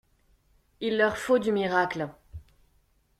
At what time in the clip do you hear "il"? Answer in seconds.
0.79-0.97